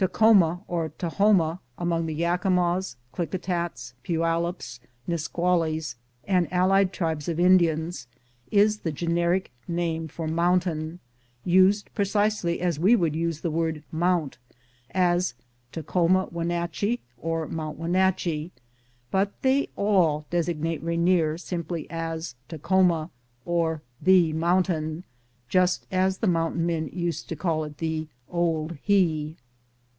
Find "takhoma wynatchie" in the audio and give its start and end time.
15.71-17.01